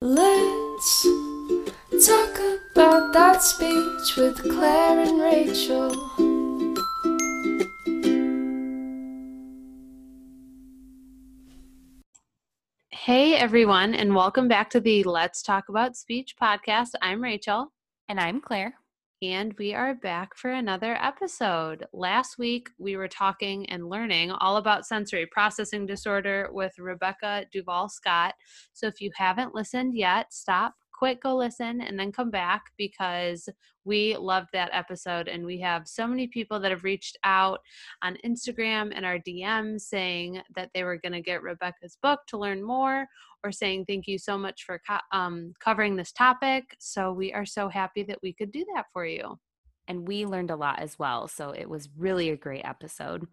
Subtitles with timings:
[0.00, 1.02] Let's
[2.06, 2.38] talk
[2.72, 5.94] about that speech with Claire and Rachel.
[12.90, 16.90] Hey everyone, and welcome back to the Let's Talk About Speech podcast.
[17.00, 17.72] I'm Rachel.
[18.08, 18.74] And I'm Claire.
[19.22, 21.86] And we are back for another episode.
[21.92, 27.88] Last week, we were talking and learning all about sensory processing disorder with Rebecca Duval
[27.88, 28.34] Scott.
[28.72, 30.74] So if you haven't listened yet, stop,
[31.22, 33.48] go listen, and then come back because
[33.84, 35.28] we loved that episode.
[35.28, 37.60] And we have so many people that have reached out
[38.02, 42.38] on Instagram and our DMs saying that they were going to get Rebecca's book to
[42.38, 43.06] learn more
[43.42, 46.64] or saying thank you so much for co- um, covering this topic.
[46.78, 49.38] So we are so happy that we could do that for you
[49.88, 51.28] and we learned a lot as well.
[51.28, 53.26] So it was really a great episode.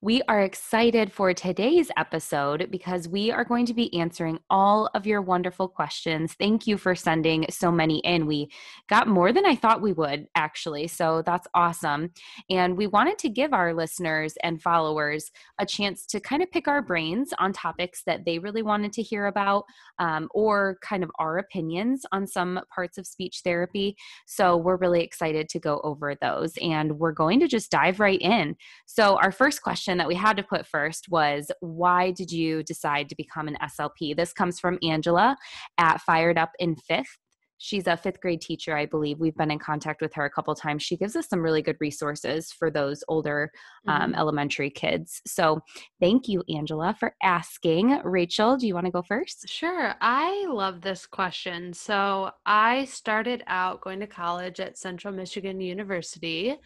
[0.00, 5.08] We are excited for today's episode because we are going to be answering all of
[5.08, 6.34] your wonderful questions.
[6.34, 8.26] Thank you for sending so many in.
[8.26, 8.48] We
[8.88, 10.86] got more than I thought we would, actually.
[10.86, 12.12] So that's awesome.
[12.48, 16.68] And we wanted to give our listeners and followers a chance to kind of pick
[16.68, 19.64] our brains on topics that they really wanted to hear about
[19.98, 23.96] um, or kind of our opinions on some parts of speech therapy.
[24.26, 25.87] So we're really excited to go over
[26.20, 26.52] those.
[26.60, 28.56] And we're going to just dive right in.
[28.86, 33.08] So, our first question that we had to put first was why did you decide
[33.08, 34.16] to become an SLP?
[34.16, 35.36] This comes from Angela
[35.78, 37.16] at Fired Up in Fifth
[37.58, 39.18] she's a fifth grade teacher i believe.
[39.18, 40.82] We've been in contact with her a couple times.
[40.82, 43.50] She gives us some really good resources for those older
[43.86, 44.14] um, mm-hmm.
[44.14, 45.20] elementary kids.
[45.26, 45.60] So
[46.00, 48.00] thank you angela for asking.
[48.04, 49.48] Rachel do you want to go first?
[49.48, 49.94] Sure.
[50.00, 51.72] I love this question.
[51.72, 56.56] So i started out going to college at central michigan university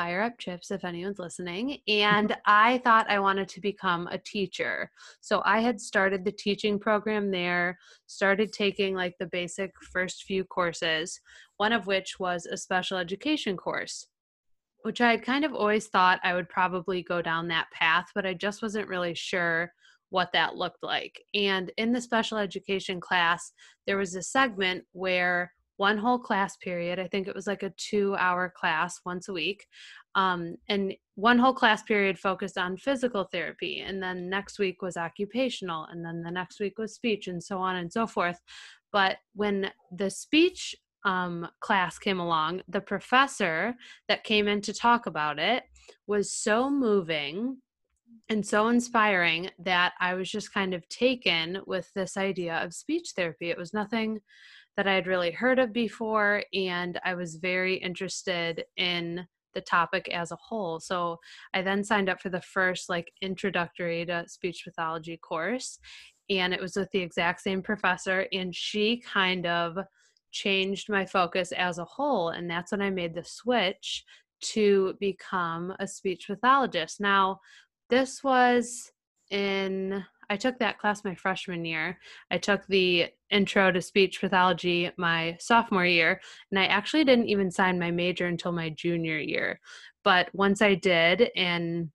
[0.00, 1.68] fire up chips if anyone's listening.
[1.68, 1.92] Mm-hmm.
[1.92, 4.90] And I thought I wanted to become a teacher.
[5.20, 10.44] So I had started the teaching program there, started taking like the basic first few
[10.44, 11.20] courses,
[11.58, 14.06] one of which was a special education course.
[14.84, 18.24] Which I had kind of always thought I would probably go down that path, but
[18.24, 19.70] I just wasn't really sure
[20.08, 21.22] what that looked like.
[21.34, 23.52] And in the special education class,
[23.86, 26.98] there was a segment where one whole class period.
[26.98, 29.66] I think it was like a two hour class once a week.
[30.14, 33.80] Um, and one whole class period focused on physical therapy.
[33.80, 35.86] And then next week was occupational.
[35.90, 38.38] And then the next week was speech and so on and so forth.
[38.92, 40.76] But when the speech
[41.06, 43.74] um, class came along, the professor
[44.06, 45.62] that came in to talk about it
[46.06, 47.56] was so moving
[48.28, 53.12] and so inspiring that I was just kind of taken with this idea of speech
[53.16, 53.48] therapy.
[53.48, 54.20] It was nothing
[54.76, 60.08] that I had really heard of before, and I was very interested in the topic
[60.08, 60.78] as a whole.
[60.78, 61.18] So
[61.54, 65.78] I then signed up for the first like introductory to speech pathology course,
[66.28, 69.76] and it was with the exact same professor, and she kind of
[70.30, 74.04] changed my focus as a whole, and that's when I made the switch
[74.42, 77.00] to become a speech pathologist.
[77.00, 77.40] Now,
[77.90, 78.92] this was
[79.30, 81.98] in I took that class my freshman year.
[82.30, 86.20] I took the intro to speech pathology my sophomore year,
[86.50, 89.60] and I actually didn't even sign my major until my junior year.
[90.04, 91.90] But once I did and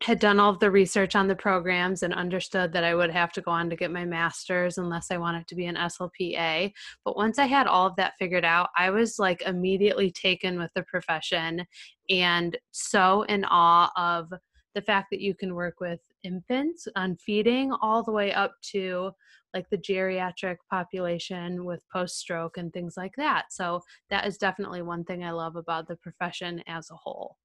[0.00, 3.32] had done all of the research on the programs and understood that I would have
[3.32, 6.72] to go on to get my master's unless I wanted to be an SLPA.
[7.04, 10.70] But once I had all of that figured out, I was like immediately taken with
[10.74, 11.66] the profession
[12.08, 14.32] and so in awe of
[14.74, 19.10] the fact that you can work with infants on feeding all the way up to
[19.54, 23.46] like the geriatric population with post stroke and things like that.
[23.50, 27.36] So that is definitely one thing I love about the profession as a whole.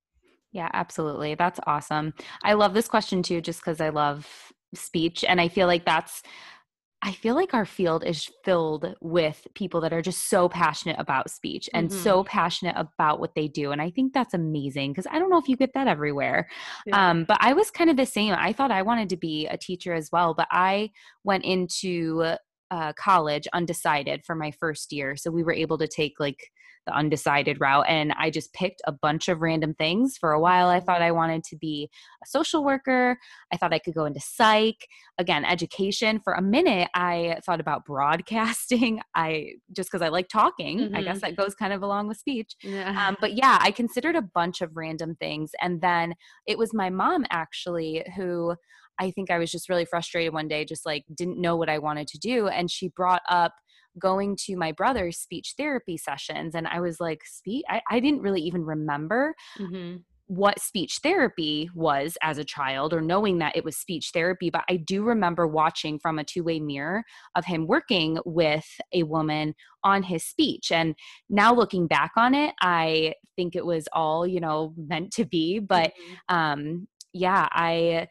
[0.52, 1.36] Yeah, absolutely.
[1.36, 2.14] That's awesome.
[2.44, 5.24] I love this question too, just because I love speech.
[5.28, 6.22] And I feel like that's
[7.06, 11.30] I feel like our field is filled with people that are just so passionate about
[11.30, 12.00] speech and mm-hmm.
[12.00, 13.74] so passionate about what they do.
[13.74, 16.48] And I think that's amazing because I don't know if you get that everywhere.
[16.86, 17.10] Yeah.
[17.10, 18.34] Um, but I was kind of the same.
[18.38, 20.92] I thought I wanted to be a teacher as well, but I
[21.26, 22.36] went into
[22.72, 25.18] uh, college undecided for my first year.
[25.18, 26.52] So we were able to take like
[26.86, 27.86] the undecided route.
[27.88, 30.18] And I just picked a bunch of random things.
[30.18, 31.90] For a while, I thought I wanted to be
[32.24, 33.18] a social worker.
[33.52, 34.88] I thought I could go into psych.
[35.18, 36.20] Again, education.
[36.24, 39.02] For a minute, I thought about broadcasting.
[39.16, 40.96] I just because I like talking, mm-hmm.
[40.96, 41.36] I guess mm-hmm.
[41.36, 42.56] that goes kind of along with speech.
[42.62, 43.08] Yeah.
[43.08, 45.52] Um, but yeah, I considered a bunch of random things.
[45.62, 46.16] And then
[46.48, 48.56] it was my mom actually who
[49.00, 51.80] I think I was just really frustrated one day, just like didn't know what I
[51.80, 52.48] wanted to do.
[52.48, 53.54] And she brought up
[54.00, 56.56] going to my brother's speech therapy sessions.
[56.56, 57.64] And I was like, speech?
[57.70, 59.36] I, I didn't really even remember.
[59.60, 59.98] Mm-hmm
[60.28, 64.64] what speech therapy was as a child or knowing that it was speech therapy but
[64.70, 67.04] i do remember watching from a two-way mirror
[67.36, 69.54] of him working with a woman
[69.84, 70.96] on his speech and
[71.30, 75.60] now looking back on it i think it was all you know meant to be
[75.60, 76.36] but mm-hmm.
[76.36, 78.08] um yeah i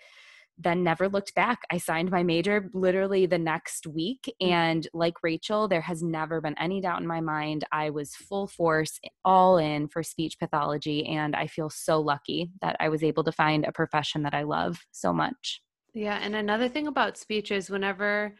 [0.58, 1.60] then never looked back.
[1.70, 4.32] I signed my major literally the next week.
[4.42, 4.50] Mm.
[4.50, 7.64] And like Rachel, there has never been any doubt in my mind.
[7.72, 11.06] I was full force, all in for speech pathology.
[11.06, 14.42] And I feel so lucky that I was able to find a profession that I
[14.42, 15.62] love so much.
[15.94, 16.18] Yeah.
[16.22, 18.34] And another thing about speech is whenever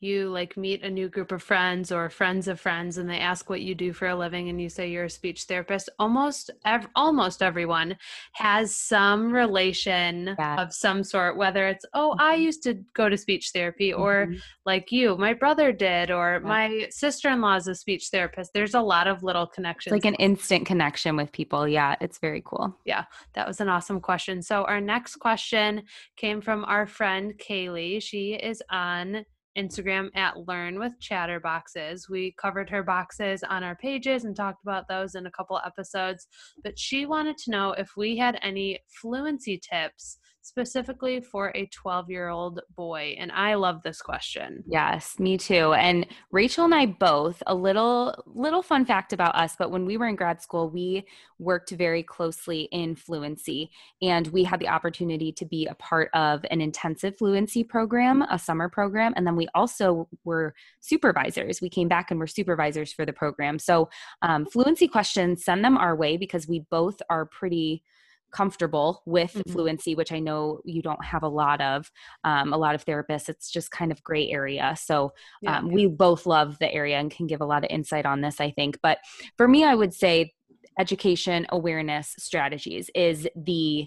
[0.00, 3.48] you like meet a new group of friends or friends of friends and they ask
[3.48, 6.88] what you do for a living and you say you're a speech therapist almost ev-
[6.94, 7.96] almost everyone
[8.32, 10.62] has some relation yeah.
[10.62, 12.20] of some sort whether it's oh mm-hmm.
[12.20, 14.38] i used to go to speech therapy or mm-hmm.
[14.66, 16.48] like you my brother did or yeah.
[16.48, 20.18] my sister-in-law is a speech therapist there's a lot of little connections it's like an
[20.20, 24.64] instant connection with people yeah it's very cool yeah that was an awesome question so
[24.64, 25.82] our next question
[26.16, 29.24] came from our friend kaylee she is on
[29.56, 32.08] Instagram at Learn with Chatterboxes.
[32.08, 36.26] We covered her boxes on our pages and talked about those in a couple episodes,
[36.62, 42.08] but she wanted to know if we had any fluency tips specifically for a 12
[42.08, 43.16] year old boy?
[43.18, 44.62] And I love this question.
[44.68, 45.72] Yes, me too.
[45.72, 49.96] And Rachel and I both, a little, little fun fact about us, but when we
[49.96, 51.04] were in grad school, we
[51.38, 53.70] worked very closely in fluency
[54.00, 58.38] and we had the opportunity to be a part of an intensive fluency program, a
[58.38, 59.12] summer program.
[59.16, 61.60] And then we also were supervisors.
[61.60, 63.58] We came back and were supervisors for the program.
[63.58, 63.88] So,
[64.22, 67.82] um, fluency questions, send them our way because we both are pretty
[68.32, 69.52] comfortable with mm-hmm.
[69.52, 71.90] fluency, which I know you don't have a lot of.
[72.24, 74.74] Um, a lot of therapists, it's just kind of gray area.
[74.78, 75.12] So
[75.42, 75.58] yeah.
[75.58, 78.40] um, we both love the area and can give a lot of insight on this,
[78.40, 78.78] I think.
[78.82, 78.98] But
[79.36, 80.32] for me, I would say
[80.78, 83.86] education awareness strategies is the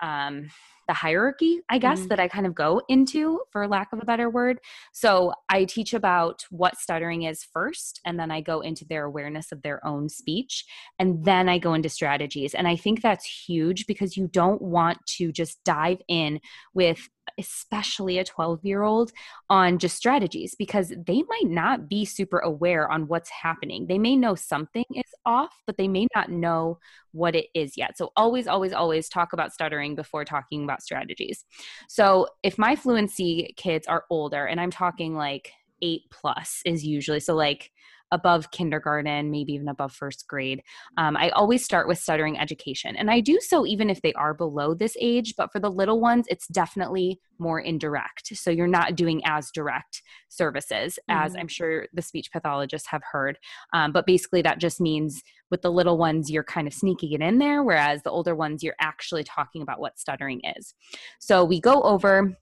[0.00, 0.48] um,
[0.86, 2.08] the hierarchy, I guess, mm-hmm.
[2.08, 4.60] that I kind of go into, for lack of a better word.
[4.92, 9.52] So I teach about what stuttering is first, and then I go into their awareness
[9.52, 10.64] of their own speech,
[10.98, 12.54] and then I go into strategies.
[12.54, 16.40] And I think that's huge because you don't want to just dive in
[16.74, 19.12] with especially a 12 year old
[19.50, 23.86] on just strategies because they might not be super aware on what's happening.
[23.86, 26.78] They may know something is off, but they may not know
[27.12, 27.96] what it is yet.
[27.96, 31.44] So always, always, always talk about stuttering before talking about strategies.
[31.88, 37.20] So if my fluency kids are older and I'm talking like eight plus is usually
[37.20, 37.70] so like
[38.10, 40.62] above kindergarten, maybe even above first grade.
[40.96, 42.96] Um, I always start with stuttering education.
[42.96, 46.00] And I do so even if they are below this age, but for the little
[46.00, 48.36] ones, it's definitely more indirect.
[48.36, 51.40] So you're not doing as direct services as mm-hmm.
[51.40, 53.38] I'm sure the speech pathologists have heard.
[53.72, 57.20] Um, but basically, that just means with the little ones, you're kind of sneaking it
[57.20, 60.74] in there, whereas the older ones, you're actually talking about what stuttering is.
[61.18, 62.36] So we go over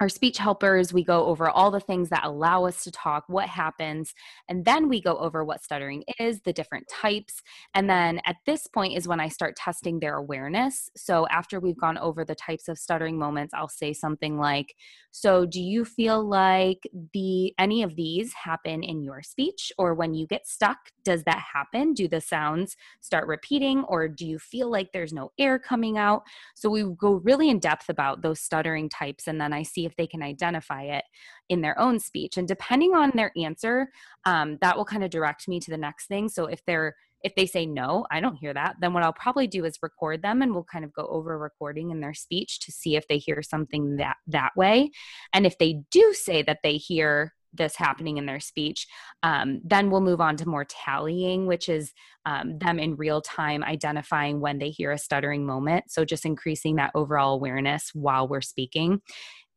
[0.00, 3.48] our speech helpers, we go over all the things that allow us to talk, what
[3.48, 4.14] happens,
[4.48, 7.42] and then we go over what stuttering is, the different types.
[7.74, 10.90] And then at this point is when I start testing their awareness.
[10.96, 14.74] So after we've gone over the types of stuttering moments, I'll say something like,
[15.10, 16.78] so do you feel like
[17.12, 21.44] the any of these happen in your speech or when you get stuck, does that
[21.52, 21.92] happen?
[21.92, 26.22] Do the sounds start repeating or do you feel like there's no air coming out?
[26.54, 29.96] So we go really in depth about those stuttering types and then I see if
[29.96, 31.04] they can identify it
[31.48, 32.36] in their own speech.
[32.36, 33.90] And depending on their answer,
[34.24, 36.28] um, that will kind of direct me to the next thing.
[36.28, 39.46] So if they're if they say no, I don't hear that, then what I'll probably
[39.46, 42.72] do is record them and we'll kind of go over recording in their speech to
[42.72, 44.90] see if they hear something that that way.
[45.32, 48.86] And if they do say that they hear this happening in their speech,
[49.22, 51.92] um, then we'll move on to more tallying, which is
[52.24, 55.90] um, them in real time identifying when they hear a stuttering moment.
[55.90, 59.00] So just increasing that overall awareness while we're speaking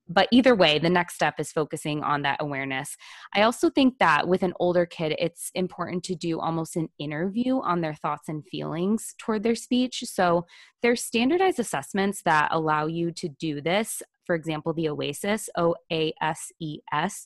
[0.07, 2.97] but either way, the next step is focusing on that awareness.
[3.33, 7.59] I also think that with an older kid, it's important to do almost an interview
[7.61, 10.03] on their thoughts and feelings toward their speech.
[10.05, 10.45] So
[10.81, 14.01] there's standardized assessments that allow you to do this.
[14.25, 17.25] For example, the OASES, O A S E S,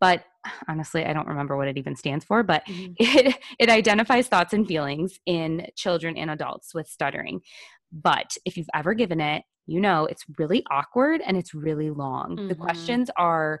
[0.00, 0.24] but
[0.68, 2.94] honestly, I don't remember what it even stands for, but Mhm.
[2.98, 7.40] it, it identifies thoughts and feelings in children and adults with stuttering.
[7.92, 12.40] But if you've ever given it, you know it's really awkward and it's really long.
[12.48, 12.58] The Mhm.
[12.60, 13.60] questions are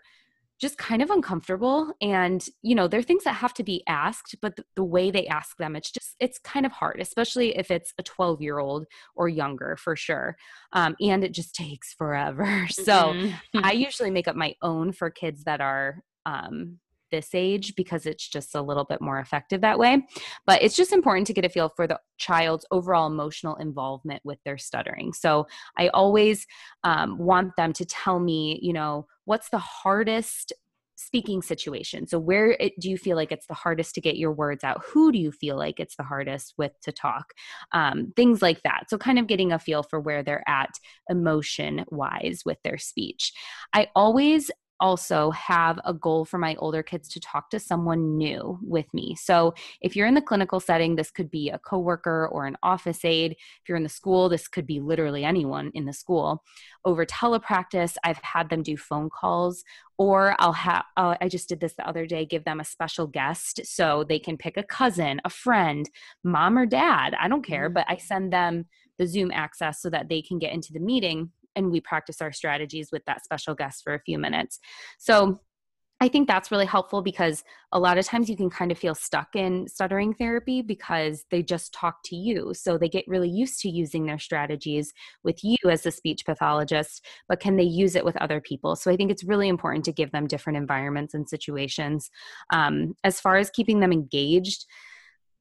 [0.60, 4.36] just kind of uncomfortable and you know there are things that have to be asked
[4.40, 7.70] but the, the way they ask them it's just it's kind of hard especially if
[7.70, 10.36] it's a 12 year old or younger for sure
[10.72, 13.40] um, and it just takes forever so Mhm.
[13.62, 16.78] I usually make up my own for kids that are um,
[17.10, 20.06] this age because it's just a little bit more effective that way.
[20.46, 24.38] But it's just important to get a feel for the child's overall emotional involvement with
[24.44, 25.12] their stuttering.
[25.12, 25.46] So
[25.76, 26.46] I always
[26.82, 30.52] um, want them to tell me, you know, what's the hardest
[30.96, 32.06] speaking situation?
[32.06, 34.82] So where it, do you feel like it's the hardest to get your words out?
[34.86, 37.34] Who do you feel like it's the hardest with to talk?
[37.72, 38.84] Um, things like that.
[38.88, 40.70] So kind of getting a feel for where they're at
[41.08, 43.32] emotion wise with their speech.
[43.72, 44.50] I always
[44.84, 49.16] also have a goal for my older kids to talk to someone new with me.
[49.18, 53.02] So, if you're in the clinical setting, this could be a coworker or an office
[53.02, 53.32] aide.
[53.32, 56.44] If you're in the school, this could be literally anyone in the school.
[56.84, 59.64] Over telepractice, I've had them do phone calls
[59.96, 63.06] or I'll have uh, I just did this the other day, give them a special
[63.06, 65.88] guest so they can pick a cousin, a friend,
[66.22, 68.66] mom or dad, I don't care, but I send them
[68.98, 72.32] the Zoom access so that they can get into the meeting and we practice our
[72.32, 74.58] strategies with that special guest for a few minutes.
[74.98, 75.40] So
[76.00, 78.94] I think that's really helpful because a lot of times you can kind of feel
[78.94, 82.52] stuck in stuttering therapy because they just talk to you.
[82.52, 84.92] So they get really used to using their strategies
[85.22, 88.74] with you as the speech pathologist, but can they use it with other people?
[88.76, 92.10] So I think it's really important to give them different environments and situations.
[92.50, 94.66] Um, as far as keeping them engaged,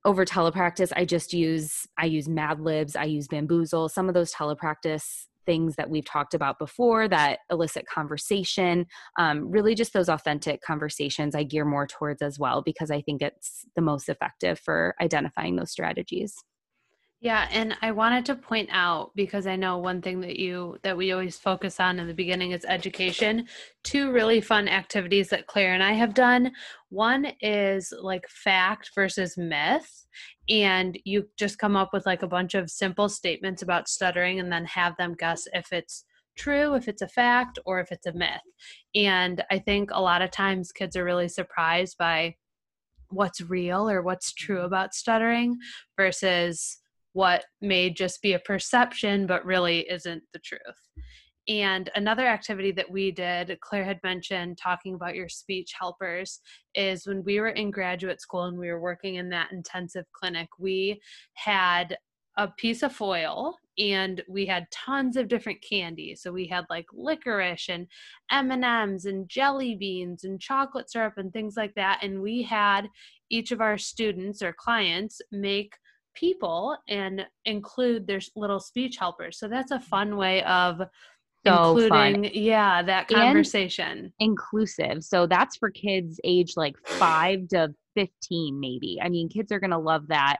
[0.05, 4.33] over telepractice i just use i use mad libs i use Baamboozle some of those
[4.33, 8.85] telepractice things that we've talked about before that elicit conversation
[9.17, 13.21] um, really just those authentic conversations i gear more towards as well because i think
[13.21, 16.35] it's the most effective for identifying those strategies
[17.23, 20.97] Yeah, and I wanted to point out because I know one thing that you that
[20.97, 23.47] we always focus on in the beginning is education.
[23.83, 26.51] Two really fun activities that Claire and I have done.
[26.89, 30.05] One is like fact versus myth,
[30.49, 34.51] and you just come up with like a bunch of simple statements about stuttering and
[34.51, 36.03] then have them guess if it's
[36.35, 38.41] true, if it's a fact, or if it's a myth.
[38.95, 42.35] And I think a lot of times kids are really surprised by
[43.11, 44.65] what's real or what's true mm-hmm.
[44.65, 45.57] about stuttering
[45.95, 46.79] versus
[47.13, 50.61] what may just be a perception but really isn't the truth.
[51.47, 56.39] And another activity that we did, Claire had mentioned talking about your speech helpers,
[56.73, 60.47] is when we were in graduate school and we were working in that intensive clinic,
[60.57, 61.01] we
[61.33, 61.97] had
[62.37, 66.85] a piece of foil and we had tons of different candy so we had like
[66.93, 67.87] licorice and
[68.31, 72.87] m&ms and jelly beans and chocolate syrup and things like that and we had
[73.29, 75.73] each of our students or clients make
[76.13, 79.37] people and include their little speech helpers.
[79.39, 80.79] So that's a fun way of
[81.45, 82.13] So fun.
[82.15, 84.13] including yeah that And- conversation.
[84.19, 85.03] inclusive.
[85.03, 88.99] So that's for kids age like 5 to 15 maybe.
[89.01, 90.37] I mean kids are going to love that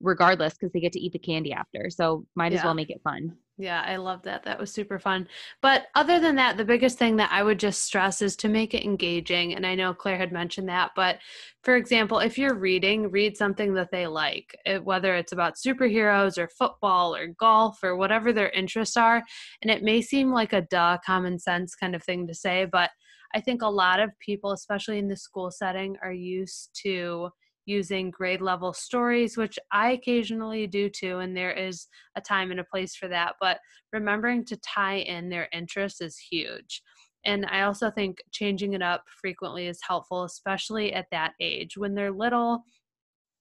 [0.00, 1.88] regardless because they get to eat the candy after.
[1.90, 2.66] So might as Yeah.
[2.66, 4.42] well make it fun Yeah, I love that.
[4.44, 5.28] That was super fun.
[5.62, 8.74] But other than that, the biggest thing that I would just stress is to make
[8.74, 9.54] it engaging.
[9.54, 11.20] And I know Claire had mentioned that, but
[11.62, 16.36] for example, if you're reading, read something that they like, it, whether it's about superheroes
[16.36, 19.22] or football or golf or whatever their interests are.
[19.62, 22.90] And it may seem like a duh, common sense kind of thing to say, but
[23.34, 27.30] I think a lot of people, especially in the school setting, are used to
[27.66, 31.18] using grade level stories, which I occasionally do too.
[31.18, 33.34] And there is a time and a place for that.
[33.40, 33.58] But
[33.92, 36.82] remembering to tie in their interests is huge.
[37.24, 41.76] And I also think changing it up frequently is helpful, especially at that age.
[41.76, 42.62] When they're little,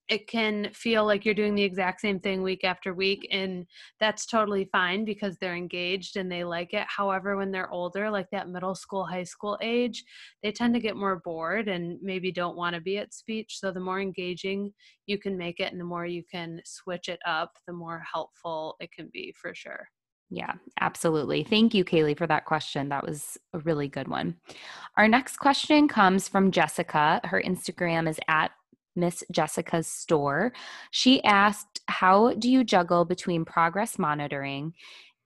[0.07, 3.65] it can feel like you're doing the exact same thing week after week, and
[3.99, 6.85] that's totally fine because they're engaged and they like it.
[6.87, 10.03] However, when they're older, like that middle school, high school age,
[10.43, 13.57] they tend to get more bored and maybe don't want to be at speech.
[13.59, 14.71] So, the more engaging
[15.07, 18.75] you can make it and the more you can switch it up, the more helpful
[18.79, 19.87] it can be for sure.
[20.31, 21.43] Yeah, absolutely.
[21.43, 22.89] Thank you, Kaylee, for that question.
[22.89, 24.35] That was a really good one.
[24.97, 27.21] Our next question comes from Jessica.
[27.23, 28.51] Her Instagram is at
[28.95, 30.53] Miss Jessica's store.
[30.91, 34.73] She asked, How do you juggle between progress monitoring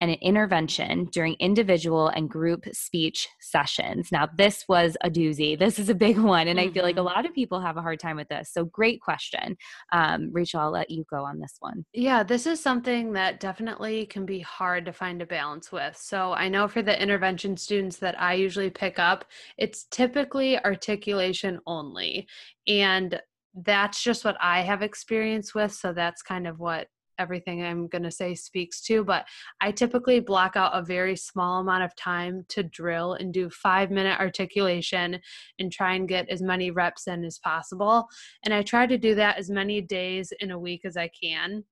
[0.02, 4.12] and an intervention during individual and group speech sessions.
[4.12, 5.60] Now, this was a doozy.
[5.60, 6.48] This is a big one.
[6.48, 6.70] And mm-hmm.
[6.70, 7.08] I feel like a mm-hmm.
[7.08, 8.52] lot of people have a hard time with this.
[8.52, 9.58] So, great question.
[9.92, 11.86] Um, Rachel, I'll let you go on this one.
[11.94, 15.98] Yeah, this is something that definitely can be hard to find a balance with.
[15.98, 19.26] So, I know for the intervention students that I usually pick up,
[19.58, 22.28] it's typically articulation only.
[22.68, 23.20] And
[23.54, 25.74] that's just what I have experience with.
[25.74, 26.88] So, that's kind of what
[27.20, 29.28] everything I'm going to say speaks to, but
[29.62, 33.92] I typically block out a very small amount of time to drill and do five
[33.92, 35.20] minute articulation
[35.60, 38.08] and try and get as many reps in as possible.
[38.44, 41.66] And I try to do that as many days in a week as I can.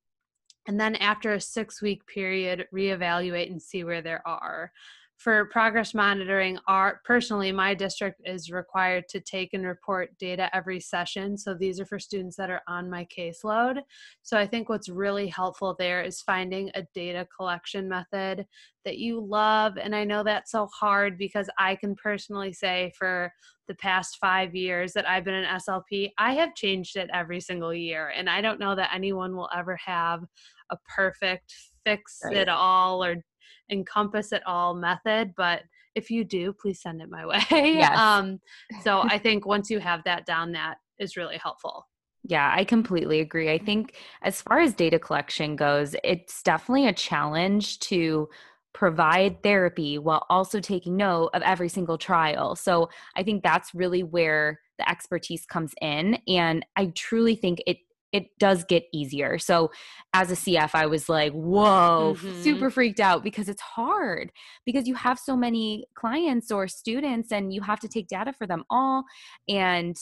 [0.68, 4.72] And then after a six week period, reevaluate and see where there are
[5.18, 10.80] for progress monitoring our personally my district is required to take and report data every
[10.80, 11.38] session.
[11.38, 13.80] So these are for students that are on my caseload.
[14.22, 18.46] So i think what's really helpful there is finding a data collection method
[18.86, 19.78] that you love.
[19.78, 23.32] And i know that's so hard because i can personally say for
[23.68, 27.74] the past five years that i've been an slp i have changed it every single
[27.74, 28.14] year.
[28.16, 30.24] And i don't know that anyone will ever have
[30.70, 31.54] a perfect
[31.86, 32.38] fix right.
[32.38, 33.16] it all or
[33.70, 35.64] encompass it all method, but
[35.96, 37.74] if you do, please send it my way.
[37.74, 37.98] Yes.
[37.98, 38.40] um,
[38.84, 41.88] so I think once you have that down, that is really helpful.
[42.24, 43.52] Yeah, I completely agree.
[43.52, 48.28] I think as far as data collection goes, it's definitely a challenge to
[48.74, 52.56] provide therapy while also taking note of every single trial.
[52.56, 56.20] So I think that's really where the expertise comes in.
[56.28, 57.78] And I truly think it
[58.18, 59.38] it does get easier.
[59.38, 59.70] So
[60.14, 62.42] as a CF, I was like, whoa, mm-hmm.
[62.42, 64.32] super freaked out because it's hard
[64.66, 68.48] because you have so many clients or students and you have to take data for
[68.48, 69.04] them all.
[69.48, 69.96] And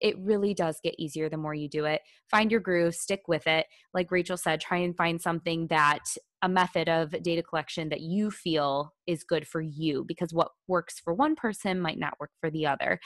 [0.00, 2.02] it really does get easier the more you do it.
[2.30, 3.66] Find your groove, stick with it.
[3.92, 6.04] Like Rachel said, try and find something that
[6.42, 11.00] a method of data collection that you feel is good for you because what works
[11.00, 13.00] for one person might not work for the other.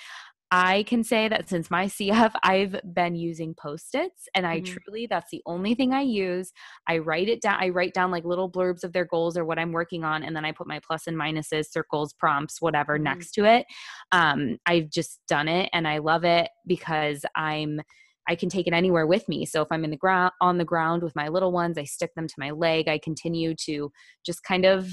[0.52, 4.74] I can say that since my CF, I've been using post-its and I mm-hmm.
[4.74, 6.52] truly that's the only thing I use.
[6.88, 9.58] I write it down, I write down like little blurbs of their goals or what
[9.58, 13.04] I'm working on, and then I put my plus and minuses, circles, prompts, whatever mm-hmm.
[13.04, 13.66] next to it.
[14.10, 17.80] Um, I've just done it and I love it because I'm
[18.28, 19.44] I can take it anywhere with me.
[19.44, 22.14] So if I'm in the ground on the ground with my little ones, I stick
[22.14, 22.86] them to my leg.
[22.86, 23.90] I continue to
[24.24, 24.88] just kind of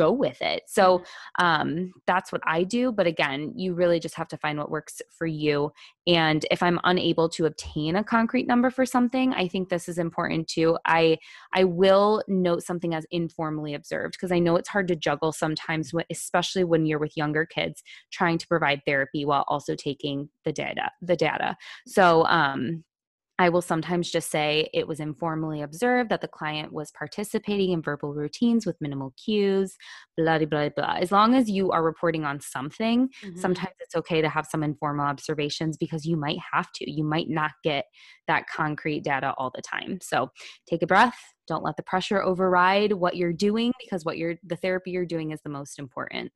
[0.00, 0.62] go with it.
[0.66, 1.44] So mm-hmm.
[1.44, 2.90] um, that's what I do.
[2.90, 5.72] But again, you really just have to find what works for you.
[6.06, 9.98] And if I'm unable to obtain a concrete number for something, I think this is
[9.98, 10.78] important too.
[10.86, 11.18] I
[11.52, 15.92] I will note something as informally observed because I know it's hard to juggle sometimes,
[16.10, 20.90] especially when you're with younger kids trying to provide therapy while also taking the data.
[21.02, 21.56] The data.
[21.86, 22.84] So um,
[23.40, 27.80] I will sometimes just say it was informally observed that the client was participating in
[27.80, 29.78] verbal routines with minimal cues,
[30.14, 30.96] blah, blah, blah, blah.
[31.00, 33.40] As long as you are reporting on something, mm-hmm.
[33.40, 36.90] sometimes it's okay to have some informal observations because you might have to.
[36.90, 37.86] You might not get
[38.28, 40.00] that concrete data all the time.
[40.02, 40.28] So
[40.68, 41.16] take a breath.
[41.48, 45.30] Don't let the pressure override what you're doing because what you're, the therapy you're doing
[45.30, 46.30] is the most important.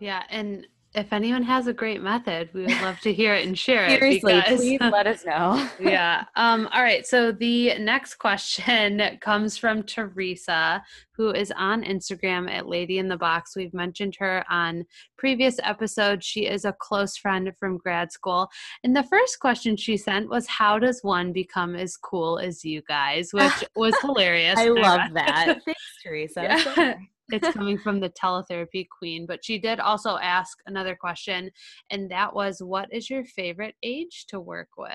[0.00, 0.22] Yeah.
[0.30, 3.84] And if anyone has a great method, we would love to hear it and share
[3.84, 3.98] it.
[3.98, 5.68] Seriously, because, please let us know.
[5.80, 6.24] yeah.
[6.34, 7.06] Um, all right.
[7.06, 13.18] So the next question comes from Teresa, who is on Instagram at Lady in the
[13.18, 13.54] Box.
[13.54, 14.84] We've mentioned her on
[15.18, 16.24] previous episodes.
[16.24, 18.48] She is a close friend from grad school.
[18.82, 22.80] And the first question she sent was, How does one become as cool as you
[22.88, 23.30] guys?
[23.32, 24.58] Which was hilarious.
[24.58, 25.58] I love that.
[25.64, 26.42] Thanks, Teresa.
[26.42, 26.94] Yeah
[27.30, 29.26] it's coming from the teletherapy queen.
[29.26, 31.50] But she did also ask another question,
[31.90, 34.90] and that was, What is your favorite age to work with?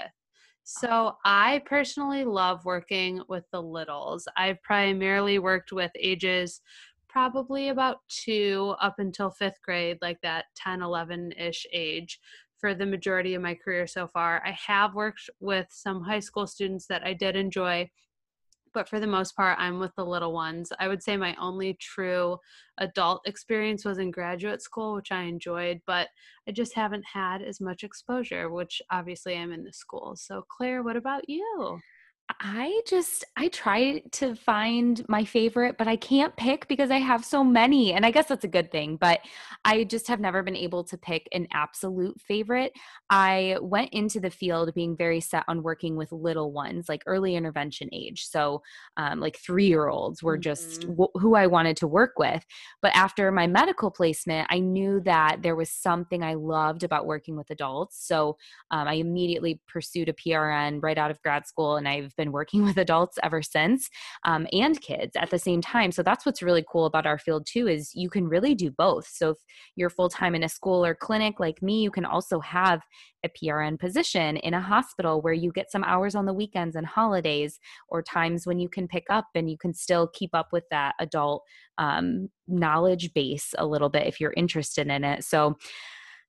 [0.64, 4.28] So, I personally love working with the littles.
[4.38, 6.62] I've primarily worked with ages
[7.14, 12.20] probably about two up until fifth grade, like that 10, 11 ish age
[12.58, 14.42] for the majority of my career so far.
[14.44, 17.92] I have worked with some high school students that I did enjoy
[18.74, 20.72] but for the most part, I'm with the little ones.
[20.80, 22.38] I would say my only true
[22.78, 26.10] adult experience was in graduate school, which I enjoyed, but
[26.48, 30.16] I just haven't had as much exposure, which obviously I'm in the school.
[30.16, 31.80] So, Claire, what about you?
[32.40, 37.26] I just I try to find my favorite, but I can't pick because I have
[37.26, 37.94] so many.
[37.94, 39.20] And I guess that's a good thing, but
[39.66, 42.72] I just have never been able to pick an absolute favorite.
[43.10, 47.36] I went into the field being very set on working with little ones, like early
[47.36, 48.26] intervention age.
[48.26, 48.62] So,
[48.98, 50.92] um, like three year olds were just mm-hmm.
[50.92, 52.46] w- who I wanted to work with.
[52.82, 57.36] But after my medical placement, I knew that there was something I loved about working
[57.36, 58.06] with adults.
[58.08, 58.38] So,
[58.72, 62.64] um, I immediately pursued a PRN right out of grad school, and I've Been working
[62.64, 63.90] with adults ever since
[64.26, 65.92] um, and kids at the same time.
[65.92, 69.08] So that's what's really cool about our field too is you can really do both.
[69.12, 69.38] So if
[69.76, 72.82] you're full time in a school or clinic like me, you can also have
[73.24, 76.86] a PRN position in a hospital where you get some hours on the weekends and
[76.86, 80.66] holidays or times when you can pick up and you can still keep up with
[80.72, 81.44] that adult
[81.78, 85.24] um, knowledge base a little bit if you're interested in it.
[85.24, 85.58] So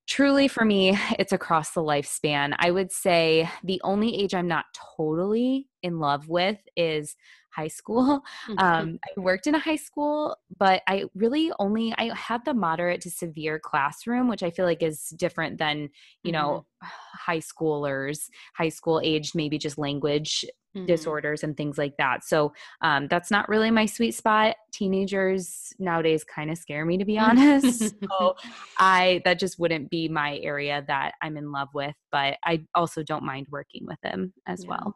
[0.07, 4.67] truly for me it's across the lifespan i would say the only age i'm not
[4.97, 7.17] totally in love with is
[7.51, 8.59] high school mm-hmm.
[8.59, 13.01] um, i worked in a high school but i really only i had the moderate
[13.01, 15.89] to severe classroom which i feel like is different than
[16.23, 16.89] you know mm-hmm.
[17.33, 20.87] high schoolers high school aged maybe just language mm-hmm.
[20.87, 22.25] disorders and things like that.
[22.25, 24.57] So um, that's not really my sweet spot.
[24.73, 27.95] Teenagers nowadays kind of scare me, to be honest.
[28.11, 28.35] so
[28.79, 31.95] I that just wouldn't be my area that I'm in love with.
[32.11, 34.71] But I also don't mind working with them as yeah.
[34.71, 34.95] well.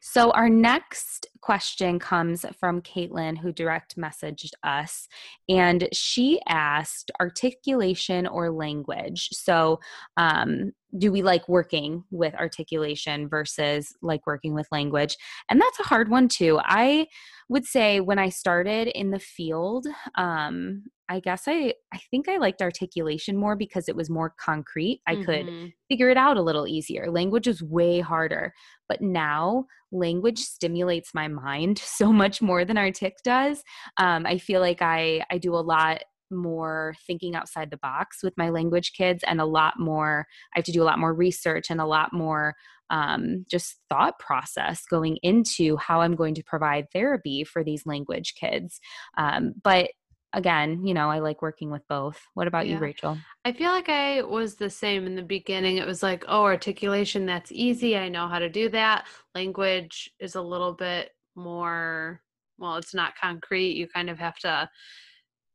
[0.00, 5.08] So, our next question comes from Caitlin, who direct messaged us,
[5.48, 9.30] and she asked articulation or language.
[9.32, 9.80] So,
[10.16, 15.16] um, do we like working with articulation versus like working with language?
[15.50, 16.58] And that's a hard one, too.
[16.62, 17.06] I
[17.48, 22.36] would say when I started in the field, um, I guess I I think I
[22.36, 25.00] liked articulation more because it was more concrete.
[25.06, 25.24] I mm-hmm.
[25.24, 27.10] could figure it out a little easier.
[27.10, 28.52] Language is way harder.
[28.88, 33.62] But now language stimulates my mind so much more than our artic does.
[33.96, 38.36] Um, I feel like I I do a lot more thinking outside the box with
[38.36, 41.70] my language kids and a lot more i have to do a lot more research
[41.70, 42.54] and a lot more
[42.90, 48.34] um, just thought process going into how i'm going to provide therapy for these language
[48.34, 48.80] kids
[49.16, 49.90] um, but
[50.32, 52.20] again, you know, I like working with both.
[52.34, 52.74] What about yeah.
[52.74, 53.18] you, Rachel?
[53.44, 55.78] I feel like I was the same in the beginning.
[55.78, 57.96] It was like, oh, articulation, that's easy.
[57.96, 59.06] I know how to do that.
[59.34, 62.20] Language is a little bit more,
[62.58, 63.76] well, it's not concrete.
[63.76, 64.68] You kind of have to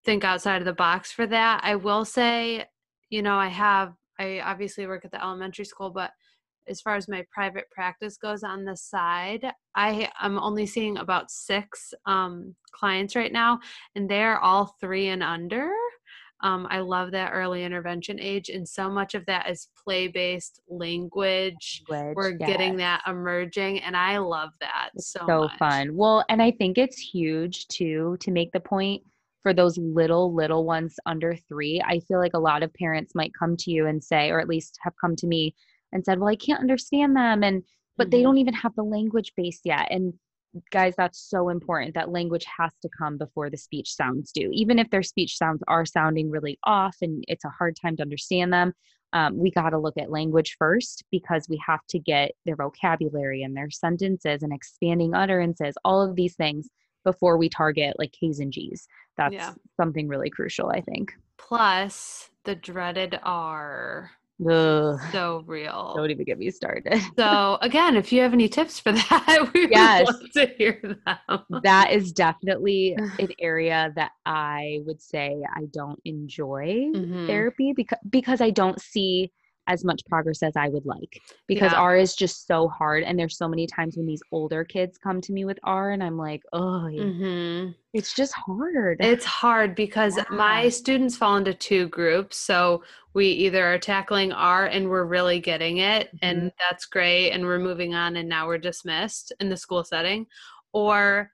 [0.06, 1.62] think outside of the box for that.
[1.64, 2.66] I will say,
[3.10, 6.12] you know, I have, I obviously work at the elementary school, but
[6.68, 11.32] as far as my private practice goes on the side i am only seeing about
[11.32, 13.60] six um, clients right now
[13.96, 15.72] and they're all three and under
[16.42, 20.62] um, i love that early intervention age and so much of that is play based
[20.70, 21.84] language.
[21.90, 22.16] language.
[22.16, 22.50] we're yes.
[22.50, 25.58] getting that emerging and i love that so, so much.
[25.58, 29.02] fun well and i think it's huge too to make the point
[29.44, 33.32] for those little little ones under three i feel like a lot of parents might
[33.38, 35.54] come to you and say or at least have come to me
[35.94, 37.44] and said, well, I can't understand them.
[37.44, 37.64] And,
[37.96, 38.12] but mm-hmm.
[38.12, 39.88] they don't even have the language base yet.
[39.90, 40.14] And
[40.72, 44.50] guys, that's so important that language has to come before the speech sounds do.
[44.52, 48.04] Even if their speech sounds are sounding really off and it's a hard time to
[48.04, 48.74] understand them,
[49.14, 53.44] um, we got to look at language first because we have to get their vocabulary
[53.44, 56.68] and their sentences and expanding utterances, all of these things
[57.04, 58.88] before we target like K's and G's.
[59.18, 59.54] That's yeah.
[59.78, 61.12] something really crucial, I think.
[61.38, 64.12] Plus the dreaded R.
[64.50, 65.94] Ugh, so real.
[65.96, 67.00] Don't even get me started.
[67.18, 70.08] so again, if you have any tips for that, we yes.
[70.08, 71.62] would love to hear them.
[71.64, 77.28] That is definitely an area that I would say I don't enjoy mm-hmm.
[77.28, 79.32] therapy because because I don't see
[79.68, 81.80] as much progress as I would like because yeah.
[81.80, 83.04] R is just so hard.
[83.04, 86.04] And there's so many times when these older kids come to me with R and
[86.04, 87.72] I'm like, oh, mm-hmm.
[87.94, 88.98] it's just hard.
[89.00, 90.26] It's hard because yeah.
[90.32, 92.38] my students fall into two groups.
[92.38, 96.18] So we either are tackling R and we're really getting it, mm-hmm.
[96.22, 100.26] and that's great, and we're moving on, and now we're dismissed in the school setting,
[100.74, 101.30] or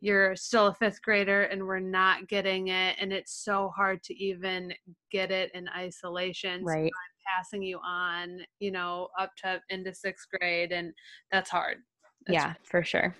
[0.00, 4.14] you're still a fifth grader and we're not getting it and it's so hard to
[4.14, 4.72] even
[5.10, 10.26] get it in isolation right so passing you on, you know, up to into sixth
[10.38, 10.92] grade, and
[11.30, 11.78] that's hard.
[12.26, 13.14] That's yeah, for sure.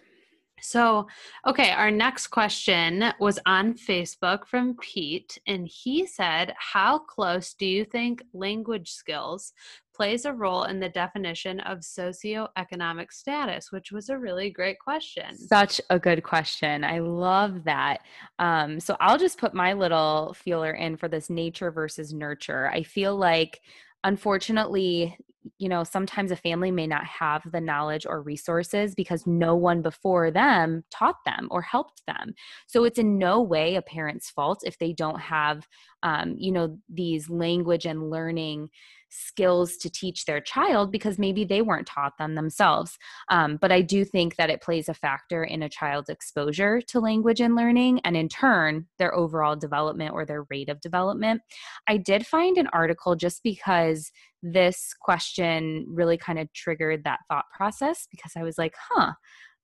[0.63, 1.07] So,
[1.47, 7.67] okay, our next question was on Facebook from Pete, and he said, How close do
[7.67, 9.53] you think language skills
[9.95, 13.73] plays a role in the definition of socioeconomic status?
[13.73, 15.37] Which was a really great question.
[15.37, 16.85] Such a good question.
[16.85, 17.99] I love that.
[18.39, 22.71] Um, so, I'll just put my little feeler in for this nature versus nurture.
[22.73, 23.61] I feel like
[24.05, 25.17] unfortunately,
[25.59, 29.81] you know, sometimes a family may not have the knowledge or resources because no one
[29.81, 32.35] before them taught them or helped them.
[32.67, 35.67] So it's in no way a parent's fault if they don't have,
[36.03, 38.69] um, you know, these language and learning
[39.11, 42.96] skills to teach their child because maybe they weren't taught them themselves.
[43.29, 47.01] Um, but I do think that it plays a factor in a child's exposure to
[47.01, 51.42] language and learning, and in turn, their overall development or their rate of development.
[51.88, 54.11] I did find an article just because
[54.42, 59.12] this question really kind of triggered that thought process because I was like, huh.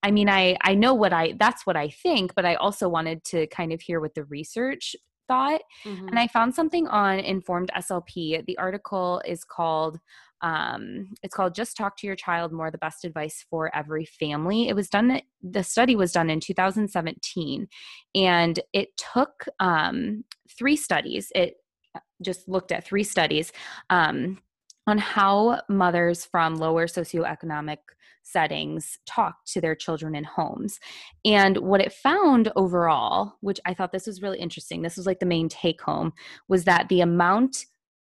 [0.03, 3.25] I mean, I I know what I that's what I think, but I also wanted
[3.25, 4.95] to kind of hear what the research
[5.29, 5.61] thought.
[5.85, 6.09] Mm-hmm.
[6.09, 8.45] And I found something on Informed SLP.
[8.47, 9.99] The article is called
[10.43, 14.69] um, it's called just talk to your child more the best advice for every family
[14.69, 17.67] it was done the study was done in 2017
[18.15, 20.25] and it took um,
[20.59, 21.55] three studies it
[21.95, 23.53] uh, just looked at three studies
[23.89, 24.39] um,
[24.87, 27.79] on how mothers from lower socioeconomic
[28.27, 30.81] settings talk to their children in homes.
[31.25, 35.21] And what it found overall, which I thought this was really interesting, this was like
[35.21, 36.13] the main take home,
[36.49, 37.67] was that the amount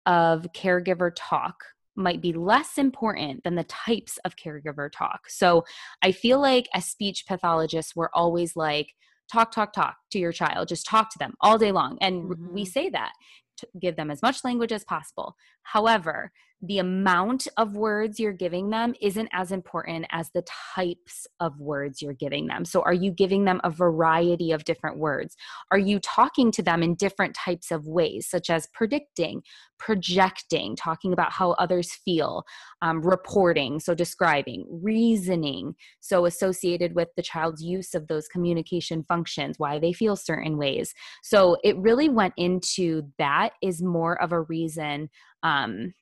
[0.07, 1.57] of caregiver talk
[1.96, 5.29] might be less important than the types of caregiver talk.
[5.29, 5.64] So
[6.02, 8.94] I feel like as speech pathologists, we're always like,
[9.31, 11.98] talk, talk, talk to your child, just talk to them all day long.
[12.00, 12.55] And mm-hmm.
[12.55, 13.12] we say that
[13.59, 15.37] to give them as much language as possible.
[15.62, 21.59] However, the amount of words you're giving them isn't as important as the types of
[21.61, 22.64] words you're giving them.
[22.64, 25.37] So, are you giving them a variety of different words?
[25.71, 29.42] Are you talking to them in different types of ways, such as predicting,
[29.79, 32.45] projecting, talking about how others feel,
[32.81, 39.59] um, reporting, so describing, reasoning, so associated with the child's use of those communication functions,
[39.59, 40.95] why they feel certain ways.
[41.23, 45.11] So, it really went into that is more of a reason.
[45.42, 45.92] Um,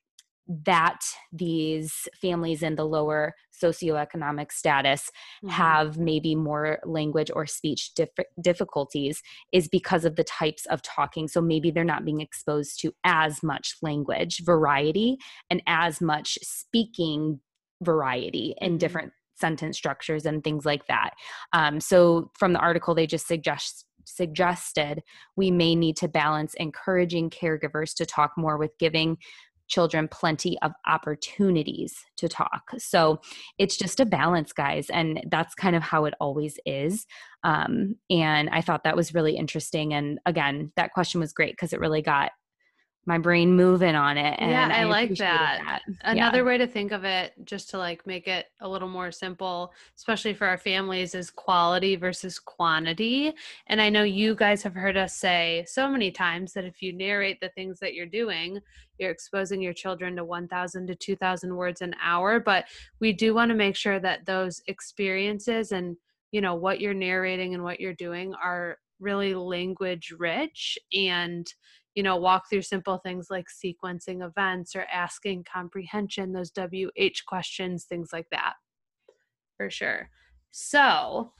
[0.46, 1.00] that
[1.32, 5.10] these families in the lower socioeconomic status
[5.42, 5.48] mm-hmm.
[5.48, 8.08] have maybe more language or speech dif-
[8.40, 11.28] difficulties is because of the types of talking.
[11.28, 15.16] So maybe they're not being exposed to as much language variety
[15.50, 17.40] and as much speaking
[17.82, 18.78] variety in mm-hmm.
[18.78, 21.10] different sentence structures and things like that.
[21.52, 25.02] Um, so from the article, they just suggest suggested
[25.34, 29.16] we may need to balance encouraging caregivers to talk more with giving
[29.68, 32.70] children plenty of opportunities to talk.
[32.78, 33.20] So
[33.58, 34.88] it's just a balance, guys.
[34.90, 37.06] And that's kind of how it always is.
[37.42, 39.94] Um, and I thought that was really interesting.
[39.94, 42.32] And again, that question was great because it really got
[43.06, 44.36] my brain moving on it.
[44.38, 45.60] And yeah, I, I like that.
[45.64, 45.82] that.
[46.02, 46.44] Another yeah.
[46.44, 50.32] way to think of it, just to like make it a little more simple, especially
[50.32, 53.34] for our families, is quality versus quantity.
[53.66, 56.92] And I know you guys have heard us say so many times that if you
[56.92, 58.60] narrate the things that you're doing,
[58.98, 62.40] you're exposing your children to 1,000 to 2,000 words an hour.
[62.40, 62.64] But
[63.00, 65.96] we do want to make sure that those experiences and
[66.32, 71.46] you know what you're narrating and what you're doing are really language rich and
[71.94, 77.84] you know, walk through simple things like sequencing events or asking comprehension, those WH questions,
[77.84, 78.54] things like that.
[79.56, 80.10] For sure.
[80.50, 81.32] So,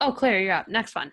[0.00, 0.68] oh, Claire, you're up.
[0.68, 1.12] Next one.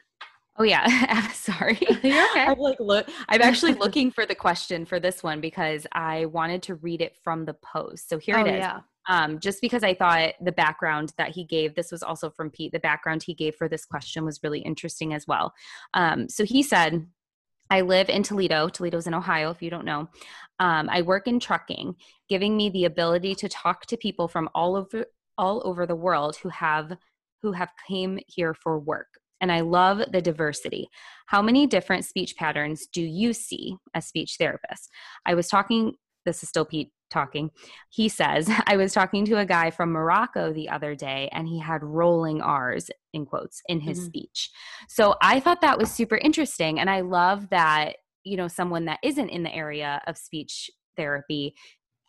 [0.57, 0.85] Oh yeah,
[1.31, 1.79] sorry.
[2.03, 2.41] You're okay.
[2.41, 3.07] I'm like look.
[3.29, 7.15] I'm actually looking for the question for this one because I wanted to read it
[7.23, 8.09] from the post.
[8.09, 8.59] So here oh, it is.
[8.59, 8.79] Yeah.
[9.07, 12.73] Um, just because I thought the background that he gave, this was also from Pete.
[12.73, 15.53] The background he gave for this question was really interesting as well.
[15.93, 17.07] Um, so he said,
[17.69, 18.69] I live in Toledo.
[18.69, 20.09] Toledo's in Ohio, if you don't know.
[20.59, 21.95] Um, I work in trucking,
[22.27, 25.05] giving me the ability to talk to people from all over
[25.37, 26.97] all over the world who have
[27.41, 29.07] who have came here for work.
[29.41, 30.89] And I love the diversity.
[31.27, 34.89] How many different speech patterns do you see as speech therapists?
[35.25, 35.93] I was talking.
[36.25, 37.51] This is still Pete talking.
[37.89, 41.59] He says, I was talking to a guy from Morocco the other day and he
[41.59, 44.07] had rolling R's in quotes in his mm-hmm.
[44.07, 44.51] speech.
[44.87, 46.79] So I thought that was super interesting.
[46.79, 51.55] And I love that, you know, someone that isn't in the area of speech therapy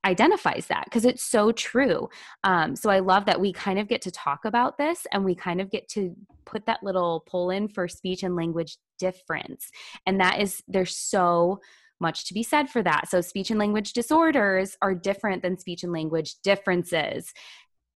[0.05, 2.09] identifies that because it's so true.
[2.45, 5.35] Um, so I love that we kind of get to talk about this and we
[5.35, 6.15] kind of get to
[6.47, 9.69] put that little pull in for speech and language difference.
[10.07, 11.61] And that is, there's so
[12.01, 13.09] much to be said for that.
[13.09, 17.33] So, speech and language disorders are different than speech and language differences.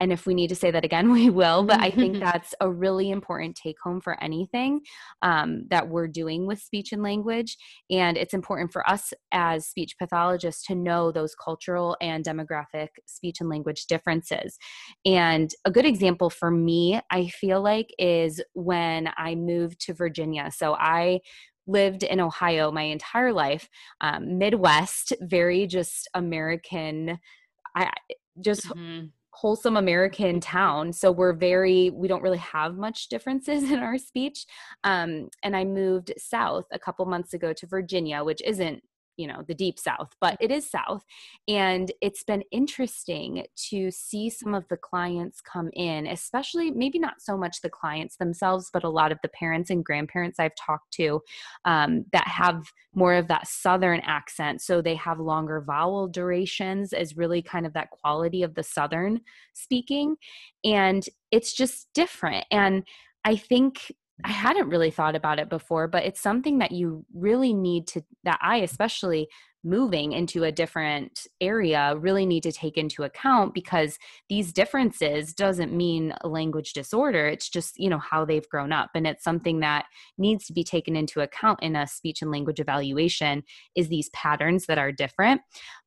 [0.01, 1.64] And if we need to say that again, we will.
[1.64, 4.81] But I think that's a really important take home for anything
[5.23, 7.57] um, that we're doing with speech and language.
[7.90, 13.37] And it's important for us as speech pathologists to know those cultural and demographic speech
[13.40, 14.59] and language differences.
[15.05, 20.51] And a good example for me, I feel like, is when I moved to Virginia.
[20.55, 21.21] So I
[21.66, 23.68] lived in Ohio my entire life,
[24.00, 27.18] um, Midwest, very just American,
[27.74, 27.90] I
[28.40, 29.07] just mm-hmm.
[29.31, 30.92] wholesome American town.
[30.92, 34.46] So we're very, we don't really have much differences in our speech.
[34.85, 38.83] Um, and I moved south a couple months ago to Virginia, which isn't
[39.16, 41.05] you know the deep south but it is south.
[41.48, 47.20] And it's been interesting to see some of the clients come in especially maybe not
[47.20, 50.92] so much the clients themselves but a lot of the parents and grandparents i've talked
[50.92, 51.20] to
[51.64, 54.61] um, that have more of that southern accent.
[54.62, 59.20] So they have longer vowel durations as really kind of that quality of the southern
[59.53, 60.16] speaking.
[60.64, 62.46] And it's just different.
[62.50, 62.85] And
[63.24, 63.90] i think
[64.22, 68.03] I hadn't really thought about it before, but it's something that you really need to,
[68.22, 69.29] that I especially
[69.64, 73.98] moving into a different area really need to take into account because
[74.29, 78.90] these differences doesn't mean a language disorder it's just you know how they've grown up
[78.94, 79.87] and it's something that
[80.18, 83.42] needs to be taken into account in a speech and language evaluation
[83.74, 85.40] is these patterns that are different.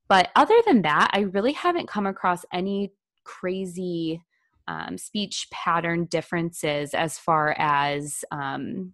[0.10, 2.92] But other than that i really haven't come across any
[3.26, 4.22] crazy
[4.68, 8.94] um, speech pattern differences as far as um,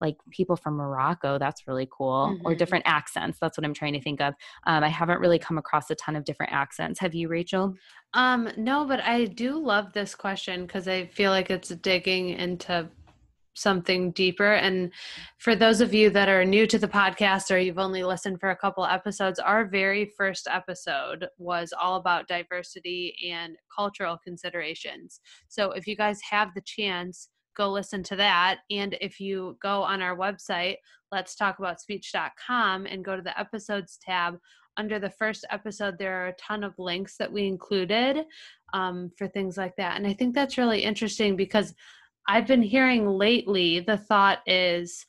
[0.00, 1.38] like people from Morocco.
[1.38, 2.34] That's really cool.
[2.34, 2.46] Mm-hmm.
[2.46, 3.38] Or different accents.
[3.40, 4.34] That's what I'm trying to think of.
[4.66, 7.00] Um, I haven't really come across a ton of different accents.
[7.00, 7.74] Have you, Rachel?
[8.14, 12.88] Um, no, but I do love this question because I feel like it's digging into
[13.58, 14.54] something deeper.
[14.54, 14.92] And
[15.38, 18.50] for those of you that are new to the podcast or you've only listened for
[18.50, 25.20] a couple episodes, our very first episode was all about diversity and cultural considerations.
[25.48, 28.60] So if you guys have the chance, go listen to that.
[28.70, 30.76] And if you go on our website,
[31.10, 34.38] let's talk about speech.com and go to the episodes tab,
[34.78, 38.24] under the first episode, there are a ton of links that we included
[38.72, 39.96] um, for things like that.
[39.96, 41.74] And I think that's really interesting because
[42.28, 45.06] I've been hearing lately the thought is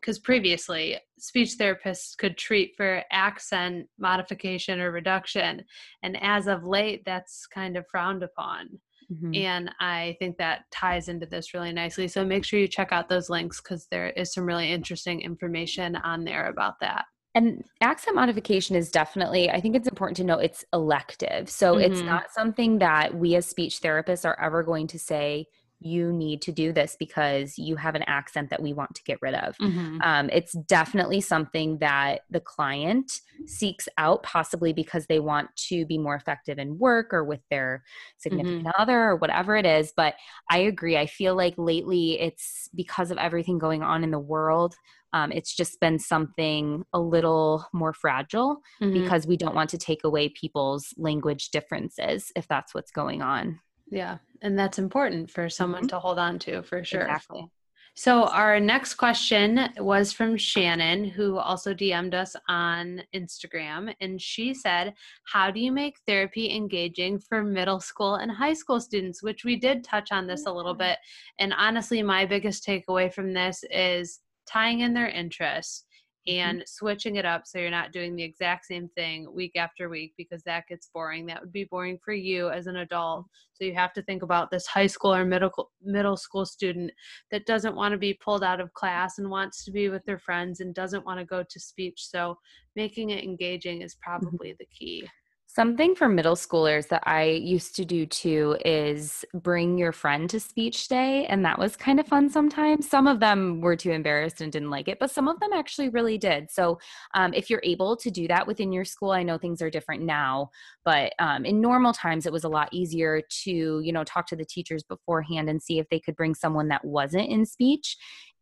[0.00, 5.64] because previously speech therapists could treat for accent modification or reduction.
[6.02, 8.80] And as of late, that's kind of frowned upon.
[9.10, 9.34] Mm-hmm.
[9.34, 12.08] And I think that ties into this really nicely.
[12.08, 15.96] So make sure you check out those links because there is some really interesting information
[15.96, 17.04] on there about that.
[17.34, 21.48] And accent modification is definitely, I think it's important to know it's elective.
[21.48, 21.92] So mm-hmm.
[21.92, 25.46] it's not something that we as speech therapists are ever going to say,
[25.84, 29.18] you need to do this because you have an accent that we want to get
[29.20, 29.56] rid of.
[29.58, 29.98] Mm-hmm.
[30.02, 35.98] Um, it's definitely something that the client seeks out, possibly because they want to be
[35.98, 37.84] more effective in work or with their
[38.16, 38.80] significant mm-hmm.
[38.82, 39.92] other or whatever it is.
[39.94, 40.14] But
[40.50, 40.96] I agree.
[40.96, 44.74] I feel like lately it's because of everything going on in the world.
[45.12, 48.92] Um, it's just been something a little more fragile mm-hmm.
[48.92, 53.60] because we don't want to take away people's language differences if that's what's going on.
[53.90, 54.18] Yeah.
[54.42, 55.88] And that's important for someone mm-hmm.
[55.88, 57.02] to hold on to for sure.
[57.02, 57.50] Exactly.
[57.96, 63.94] So, our next question was from Shannon, who also DM'd us on Instagram.
[64.00, 64.94] And she said,
[65.32, 69.22] How do you make therapy engaging for middle school and high school students?
[69.22, 70.98] Which we did touch on this a little bit.
[71.38, 75.83] And honestly, my biggest takeaway from this is tying in their interests.
[76.26, 76.66] And mm-hmm.
[76.66, 80.42] switching it up so you're not doing the exact same thing week after week because
[80.44, 81.26] that gets boring.
[81.26, 83.26] That would be boring for you as an adult.
[83.52, 86.90] So you have to think about this high school or middle middle school student
[87.30, 90.18] that doesn't want to be pulled out of class and wants to be with their
[90.18, 92.06] friends and doesn't want to go to speech.
[92.08, 92.38] So
[92.74, 94.10] making it engaging is mm-hmm.
[94.10, 95.06] probably the key.
[95.54, 100.40] Something for middle schoolers that I used to do too is bring your friend to
[100.40, 101.26] speech day.
[101.26, 102.90] And that was kind of fun sometimes.
[102.90, 105.90] Some of them were too embarrassed and didn't like it, but some of them actually
[105.90, 106.50] really did.
[106.50, 106.80] So
[107.14, 110.02] um, if you're able to do that within your school, I know things are different
[110.02, 110.50] now,
[110.84, 114.36] but um, in normal times, it was a lot easier to, you know, talk to
[114.36, 117.96] the teachers beforehand and see if they could bring someone that wasn't in speech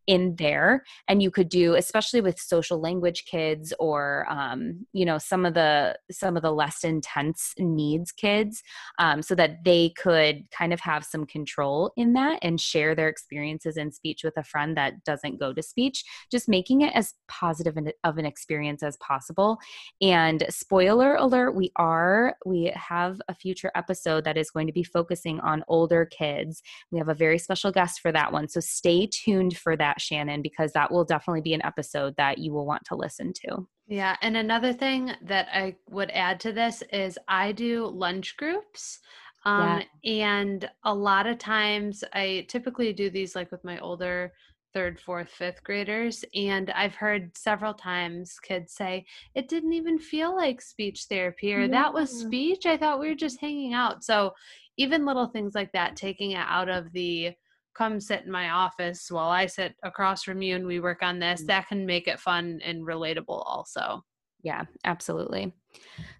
[0.06, 5.18] in there and you could do especially with social language kids or um, you know
[5.18, 8.62] some of the some of the less intense needs kids
[8.98, 13.08] um, so that they could kind of have some control in that and share their
[13.08, 17.14] experiences in speech with a friend that doesn't go to speech just making it as
[17.28, 19.58] positive of an experience as possible.
[20.00, 24.82] And spoiler alert we are we have a future episode that is going to be
[24.82, 26.62] focusing on older kids.
[26.90, 30.00] We have a very special guest for that one so stay tuned for that that,
[30.00, 33.66] Shannon, because that will definitely be an episode that you will want to listen to.
[33.86, 34.16] Yeah.
[34.22, 39.00] And another thing that I would add to this is I do lunch groups.
[39.44, 40.24] Um, yeah.
[40.24, 44.32] And a lot of times I typically do these like with my older
[44.72, 46.24] third, fourth, fifth graders.
[46.34, 51.62] And I've heard several times kids say, it didn't even feel like speech therapy or
[51.62, 51.68] yeah.
[51.68, 52.64] that was speech.
[52.64, 54.02] I thought we were just hanging out.
[54.02, 54.32] So
[54.78, 57.32] even little things like that, taking it out of the
[57.74, 61.18] come sit in my office while I sit across from you and we work on
[61.18, 61.46] this, mm.
[61.46, 64.04] that can make it fun and relatable also.
[64.42, 65.52] Yeah, absolutely.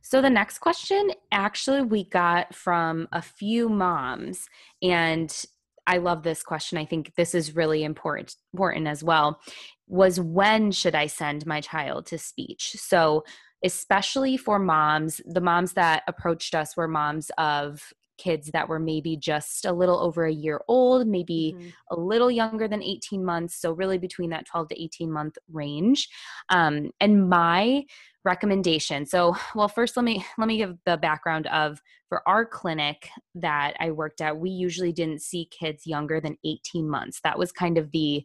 [0.00, 4.48] So the next question actually we got from a few moms
[4.80, 5.44] and
[5.86, 6.78] I love this question.
[6.78, 9.40] I think this is really important important as well.
[9.88, 12.76] Was when should I send my child to speech?
[12.78, 13.24] So
[13.64, 19.16] especially for moms, the moms that approached us were moms of kids that were maybe
[19.16, 21.68] just a little over a year old, maybe mm-hmm.
[21.90, 23.60] a little younger than 18 months.
[23.60, 26.08] So, really between that 12 to 18 month range.
[26.48, 27.84] Um, and my
[28.24, 33.08] recommendation so well first let me let me give the background of for our clinic
[33.34, 37.50] that i worked at we usually didn't see kids younger than 18 months that was
[37.50, 38.24] kind of the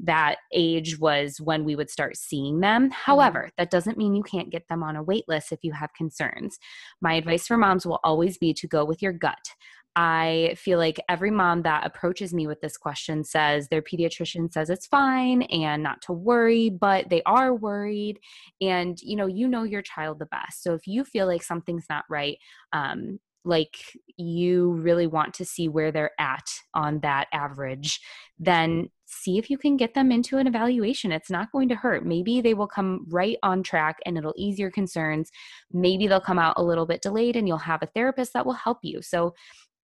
[0.00, 2.84] that age was when we would start seeing them.
[2.84, 2.92] Mm-hmm.
[2.92, 5.92] However, that doesn't mean you can't get them on a wait list if you have
[5.94, 6.58] concerns.
[7.00, 9.54] My advice for moms will always be to go with your gut.
[10.00, 14.70] I feel like every mom that approaches me with this question says their pediatrician says
[14.70, 18.20] it's fine and not to worry, but they are worried.
[18.60, 20.62] And you know, you know your child the best.
[20.62, 22.38] So if you feel like something's not right,
[22.72, 23.18] um,
[23.48, 23.78] like
[24.18, 28.00] you really want to see where they're at on that average,
[28.38, 31.10] then see if you can get them into an evaluation.
[31.10, 32.04] It's not going to hurt.
[32.04, 35.30] Maybe they will come right on track and it'll ease your concerns.
[35.72, 38.52] Maybe they'll come out a little bit delayed and you'll have a therapist that will
[38.52, 39.00] help you.
[39.00, 39.34] So,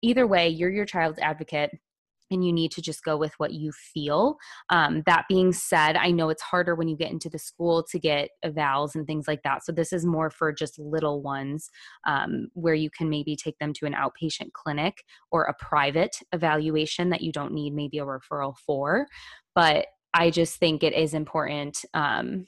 [0.02, 1.70] either way, you're your child's advocate
[2.30, 4.36] and you need to just go with what you feel.
[4.70, 7.98] Um, that being said, I know it's harder when you get into the school to
[7.98, 9.64] get evals and things like that.
[9.64, 11.70] So this is more for just little ones
[12.06, 17.10] um, where you can maybe take them to an outpatient clinic or a private evaluation
[17.10, 19.06] that you don't need maybe a referral for.
[19.54, 22.46] But I just think it is important um,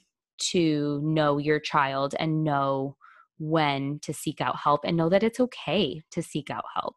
[0.51, 2.95] to know your child and know
[3.39, 6.95] when to seek out help and know that it's okay to seek out help.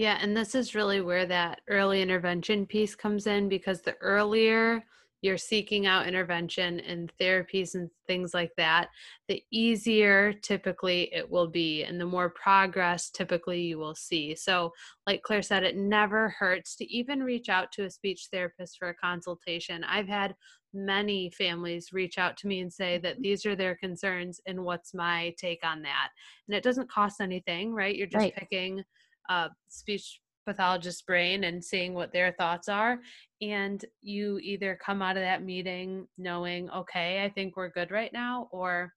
[0.00, 4.82] Yeah, and this is really where that early intervention piece comes in because the earlier
[5.20, 8.88] you're seeking out intervention and therapies and things like that,
[9.28, 14.34] the easier typically it will be and the more progress typically you will see.
[14.34, 14.72] So,
[15.06, 18.88] like Claire said, it never hurts to even reach out to a speech therapist for
[18.88, 19.84] a consultation.
[19.84, 20.34] I've had
[20.72, 23.22] many families reach out to me and say that mm-hmm.
[23.24, 26.08] these are their concerns and what's my take on that.
[26.48, 27.94] And it doesn't cost anything, right?
[27.94, 28.34] You're just right.
[28.34, 28.82] picking
[29.28, 32.98] uh, speech pathologist's brain and seeing what their thoughts are.
[33.40, 38.12] And you either come out of that meeting knowing, okay, I think we're good right
[38.12, 38.92] now, or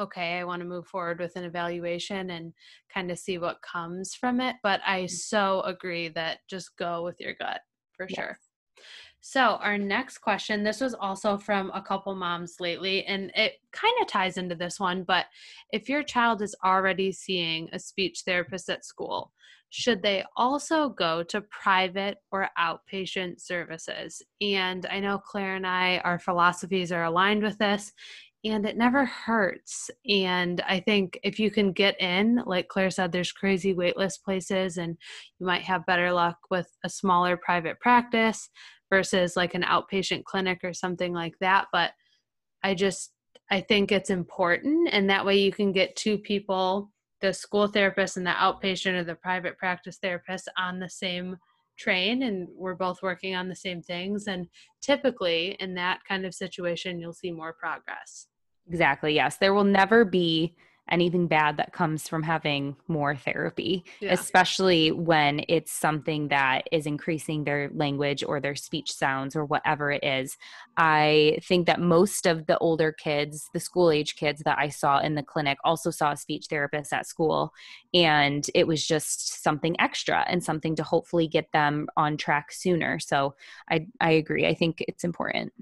[0.00, 2.52] okay, I want to move forward with an evaluation and
[2.92, 4.56] kind of see what comes from it.
[4.62, 5.10] But I mm.
[5.10, 7.60] so agree that just go with your gut
[7.96, 8.16] for yes.
[8.16, 8.38] sure.
[9.22, 13.94] So, our next question this was also from a couple moms lately, and it kind
[14.00, 15.04] of ties into this one.
[15.04, 15.26] But
[15.72, 19.32] if your child is already seeing a speech therapist at school,
[19.68, 24.22] should they also go to private or outpatient services?
[24.40, 27.92] And I know Claire and I, our philosophies are aligned with this,
[28.42, 29.90] and it never hurts.
[30.08, 34.78] And I think if you can get in, like Claire said, there's crazy waitlist places,
[34.78, 34.96] and
[35.38, 38.48] you might have better luck with a smaller private practice
[38.90, 41.68] versus like an outpatient clinic or something like that.
[41.72, 41.92] But
[42.62, 43.12] I just,
[43.50, 44.90] I think it's important.
[44.92, 49.04] And that way you can get two people, the school therapist and the outpatient or
[49.04, 51.36] the private practice therapist on the same
[51.78, 54.26] train and we're both working on the same things.
[54.26, 54.46] And
[54.82, 58.26] typically in that kind of situation, you'll see more progress.
[58.68, 59.14] Exactly.
[59.14, 59.38] Yes.
[59.38, 60.54] There will never be
[60.90, 64.12] anything bad that comes from having more therapy, yeah.
[64.12, 69.90] especially when it's something that is increasing their language or their speech sounds or whatever
[69.90, 70.36] it is.
[70.76, 74.98] I think that most of the older kids, the school age kids that I saw
[75.00, 77.52] in the clinic, also saw a speech therapist at school.
[77.92, 82.98] And it was just something extra and something to hopefully get them on track sooner.
[82.98, 83.34] So
[83.70, 84.46] I, I agree.
[84.46, 85.52] I think it's important.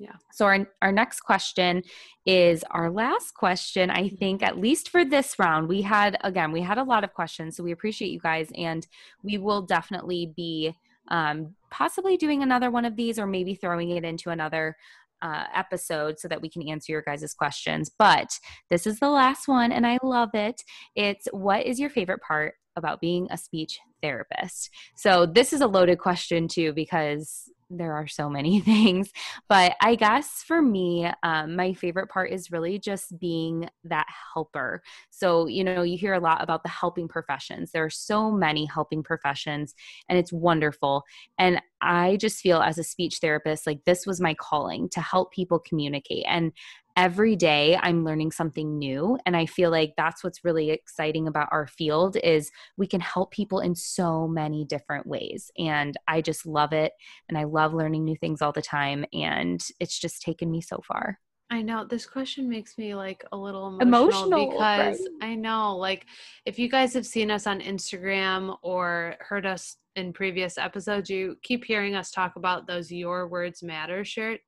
[0.00, 0.14] Yeah.
[0.32, 1.82] So our our next question
[2.24, 3.90] is our last question.
[3.90, 7.12] I think at least for this round, we had again we had a lot of
[7.12, 8.86] questions, so we appreciate you guys, and
[9.22, 10.74] we will definitely be
[11.08, 14.74] um, possibly doing another one of these, or maybe throwing it into another
[15.20, 17.90] uh, episode so that we can answer your guys' questions.
[17.98, 18.38] But
[18.70, 20.62] this is the last one, and I love it.
[20.96, 24.70] It's what is your favorite part about being a speech therapist?
[24.96, 29.10] So this is a loaded question too because there are so many things
[29.48, 34.82] but i guess for me um, my favorite part is really just being that helper.
[35.10, 37.72] So you know you hear a lot about the helping professions.
[37.72, 39.74] There are so many helping professions
[40.08, 41.04] and it's wonderful.
[41.38, 45.32] And i just feel as a speech therapist like this was my calling to help
[45.32, 46.24] people communicate.
[46.28, 46.52] And
[47.00, 51.48] every day i'm learning something new and i feel like that's what's really exciting about
[51.50, 56.44] our field is we can help people in so many different ways and i just
[56.44, 56.92] love it
[57.26, 60.78] and i love learning new things all the time and it's just taken me so
[60.86, 61.18] far
[61.52, 65.30] I know this question makes me like a little emotional, emotional because right?
[65.30, 66.06] I know like
[66.46, 71.36] if you guys have seen us on Instagram or heard us in previous episodes, you
[71.42, 74.40] keep hearing us talk about those Your Words Matter shirt.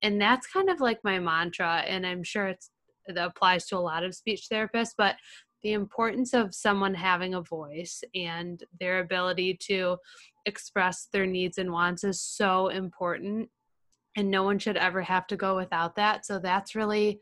[0.00, 1.84] And that's kind of like my mantra.
[1.86, 2.70] And I'm sure it's
[3.06, 5.16] it applies to a lot of speech therapists, but
[5.62, 9.96] the importance of someone having a voice and their ability to
[10.44, 13.48] express their needs and wants is so important
[14.16, 16.26] and no one should ever have to go without that.
[16.26, 17.20] So that's really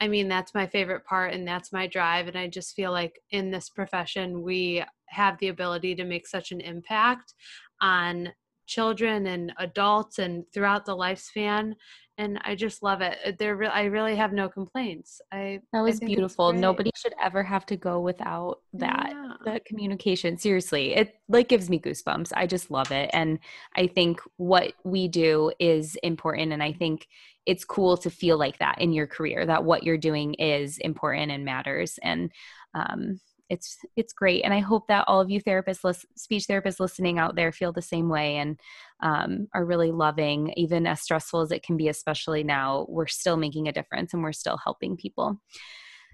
[0.00, 2.26] i mean that's my favorite part and that's my drive.
[2.28, 6.50] And i just feel like in this profession we have the ability to make such
[6.50, 7.34] an impact
[7.80, 8.32] on
[8.66, 11.74] children and adults and throughout the lifespan
[12.16, 13.18] and I just love it.
[13.24, 15.20] Uh, there, re- I really have no complaints.
[15.32, 16.52] I that was I beautiful.
[16.52, 19.10] Nobody should ever have to go without that.
[19.10, 19.32] Yeah.
[19.44, 22.32] The communication, seriously, it like gives me goosebumps.
[22.34, 23.38] I just love it, and
[23.76, 27.08] I think what we do is important, and I think
[27.46, 29.44] it's cool to feel like that in your career.
[29.44, 32.30] That what you're doing is important and matters, and
[32.74, 33.20] um,
[33.54, 34.44] it's it's great.
[34.44, 37.82] And i hope that all of you therapists speech therapists listening out there feel the
[37.82, 38.60] same way and
[39.00, 43.36] um, are really loving even as stressful as it can be especially now we're still
[43.36, 45.40] making a difference and we're still helping people.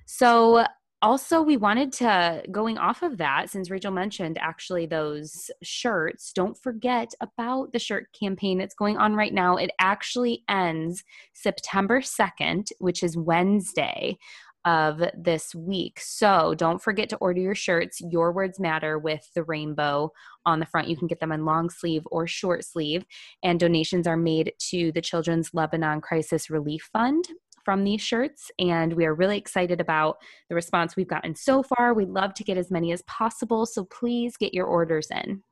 [0.07, 0.67] So
[1.03, 6.59] also we wanted to going off of that since rachel mentioned actually those shirts don't
[6.59, 9.57] forget about the shirt campaign that's going on right now.
[9.57, 14.19] It actually ends september 2nd which is wednesday
[14.65, 16.01] of this week.
[16.01, 20.13] So don't forget to order your shirts, Your Words Matter, with the rainbow
[20.47, 20.89] on the front.
[20.89, 23.05] You can get them in long sleeve or short sleeve.
[23.43, 27.27] And donations are made to the Children's Lebanon Crisis Relief Fund
[27.65, 28.51] from these shirts.
[28.59, 30.17] And we are really excited about
[30.49, 31.95] the response we've gotten so far.
[31.95, 33.67] We'd love to get as many as possible.
[33.67, 35.43] So please get your orders in.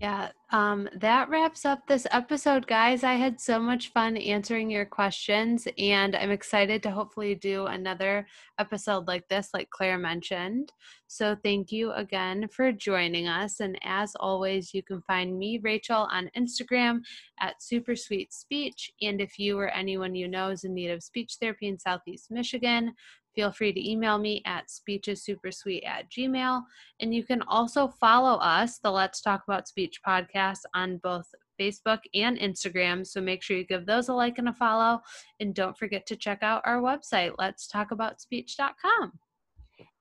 [0.00, 3.04] Yeah, um, that wraps up this episode, guys.
[3.04, 8.26] I had so much fun answering your questions, and I'm excited to hopefully do another
[8.58, 10.72] episode like this, like Claire mentioned.
[11.06, 13.60] So, thank you again for joining us.
[13.60, 17.00] And as always, you can find me, Rachel, on Instagram
[17.38, 18.90] at Super Sweet Speech.
[19.02, 22.30] And if you or anyone you know is in need of speech therapy in Southeast
[22.30, 22.94] Michigan,
[23.34, 26.62] feel free to email me at speechessupersweet at gmail.
[27.00, 31.26] And you can also follow us, the Let's Talk About Speech podcast, on both
[31.60, 33.06] Facebook and Instagram.
[33.06, 35.00] So make sure you give those a like and a follow.
[35.38, 39.12] And don't forget to check out our website, let's talk about speech.com.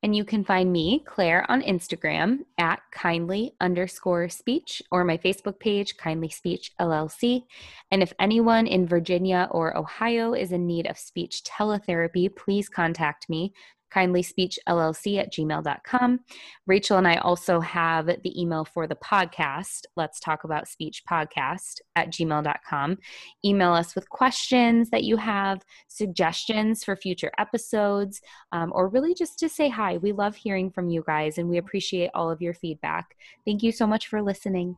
[0.02, 5.60] And you can find me, Claire, on Instagram at kindly underscore speech or my Facebook
[5.60, 7.44] page, Kindly Speech LLC.
[7.92, 13.30] And if anyone in Virginia or Ohio is in need of speech teletherapy, please contact
[13.30, 13.54] me
[13.94, 16.20] kindlyspeechllc at gmail.com.
[16.68, 21.82] Rachel and I also have the email for the podcast, Let's Talk About Speech podcast
[21.96, 22.98] at gmail.com.
[23.44, 28.22] Email us with questions that you have, suggestions for future episodes,
[28.52, 29.98] um, or really just to say hi.
[29.98, 33.16] We love hearing from you guys and we appreciate all of your feedback.
[33.46, 34.78] Thank you so much for listening.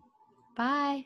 [0.55, 1.05] Bye.